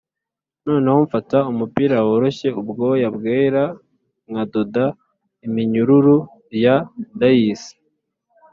[0.65, 3.63] noneho mfata umupira woroshye, ubwoya bwera
[4.29, 4.85] nkadoda
[5.45, 6.17] iminyururu
[6.63, 6.75] ya
[7.19, 7.61] dais